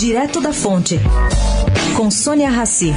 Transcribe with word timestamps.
Direto 0.00 0.40
da 0.40 0.50
Fonte, 0.50 0.98
com 1.94 2.10
Sônia 2.10 2.48
Rassi. 2.48 2.90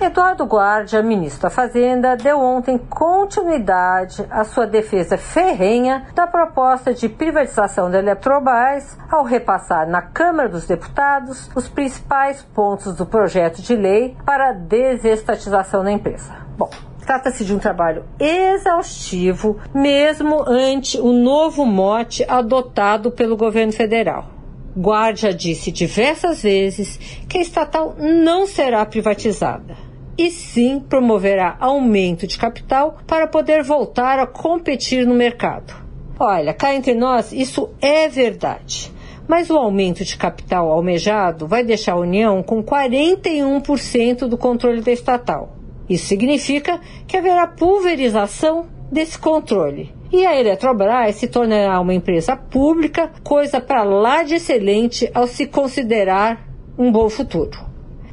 Eduardo 0.00 0.44
Guardia, 0.44 1.02
ministro 1.02 1.42
da 1.42 1.50
Fazenda, 1.50 2.16
deu 2.16 2.38
ontem 2.38 2.78
continuidade 2.78 4.24
à 4.30 4.44
sua 4.44 4.68
defesa 4.68 5.18
ferrenha 5.18 6.06
da 6.14 6.28
proposta 6.28 6.94
de 6.94 7.08
privatização 7.08 7.90
da 7.90 7.98
Eletrobras 7.98 8.96
ao 9.10 9.24
repassar 9.24 9.84
na 9.88 10.00
Câmara 10.00 10.48
dos 10.48 10.64
Deputados 10.64 11.50
os 11.56 11.68
principais 11.68 12.40
pontos 12.54 12.94
do 12.94 13.04
projeto 13.04 13.60
de 13.60 13.74
lei 13.74 14.16
para 14.24 14.50
a 14.50 14.52
desestatização 14.52 15.82
da 15.82 15.90
empresa. 15.90 16.36
Bom, 16.56 16.70
Trata-se 17.10 17.44
de 17.44 17.52
um 17.52 17.58
trabalho 17.58 18.04
exaustivo, 18.20 19.58
mesmo 19.74 20.44
ante 20.46 20.96
o 20.96 21.12
novo 21.12 21.66
mote 21.66 22.24
adotado 22.28 23.10
pelo 23.10 23.36
governo 23.36 23.72
federal. 23.72 24.30
Guardia 24.78 25.34
disse 25.34 25.72
diversas 25.72 26.44
vezes 26.44 27.00
que 27.28 27.38
a 27.38 27.40
estatal 27.40 27.96
não 27.98 28.46
será 28.46 28.86
privatizada 28.86 29.76
e 30.16 30.30
sim 30.30 30.78
promoverá 30.78 31.56
aumento 31.58 32.28
de 32.28 32.38
capital 32.38 32.98
para 33.08 33.26
poder 33.26 33.64
voltar 33.64 34.20
a 34.20 34.26
competir 34.28 35.04
no 35.04 35.12
mercado. 35.12 35.74
Olha, 36.16 36.54
cá 36.54 36.72
entre 36.72 36.94
nós, 36.94 37.32
isso 37.32 37.70
é 37.82 38.08
verdade. 38.08 38.92
Mas 39.26 39.50
o 39.50 39.56
aumento 39.56 40.04
de 40.04 40.16
capital 40.16 40.70
almejado 40.70 41.48
vai 41.48 41.64
deixar 41.64 41.94
a 41.94 42.00
União 42.00 42.40
com 42.40 42.62
41% 42.62 44.28
do 44.28 44.38
controle 44.38 44.80
da 44.80 44.92
estatal. 44.92 45.56
Isso 45.90 46.06
significa 46.06 46.80
que 47.08 47.16
haverá 47.16 47.48
pulverização 47.48 48.68
desse 48.92 49.18
controle. 49.18 49.92
E 50.12 50.24
a 50.24 50.38
Eletrobras 50.38 51.16
se 51.16 51.26
tornará 51.26 51.80
uma 51.80 51.92
empresa 51.92 52.36
pública, 52.36 53.10
coisa 53.24 53.60
para 53.60 53.82
lá 53.82 54.22
de 54.22 54.36
excelente 54.36 55.10
ao 55.12 55.26
se 55.26 55.46
considerar 55.46 56.48
um 56.78 56.92
bom 56.92 57.08
futuro. 57.08 57.58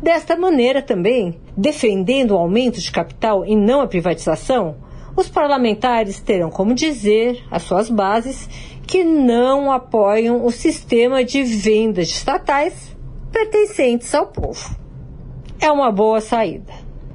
Desta 0.02 0.36
maneira 0.36 0.82
também, 0.82 1.40
defendendo 1.56 2.32
o 2.32 2.38
aumento 2.38 2.80
de 2.80 2.92
capital 2.92 3.46
e 3.46 3.56
não 3.56 3.82
a 3.82 3.88
privatização, 3.88 4.78
os 5.16 5.30
parlamentares 5.30 6.20
terão 6.20 6.50
como 6.50 6.74
dizer 6.74 7.44
às 7.50 7.64
suas 7.64 7.90
bases 7.90 8.50
que 8.88 9.04
não 9.04 9.72
apoiam 9.72 10.46
o 10.46 10.52
sistema 10.52 11.24
de 11.24 11.44
vendas 11.44 12.08
estatais 12.08 12.96
pertencentes 13.32 14.14
ao 14.16 14.28
povo. 14.28 14.76
É 15.60 15.72
uma 15.72 15.92
boa 15.92 16.22
saída. 16.22 16.87